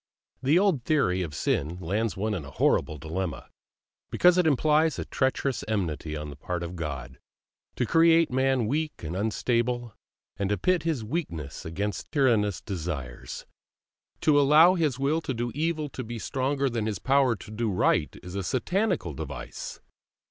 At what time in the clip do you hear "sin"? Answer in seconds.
1.35-1.77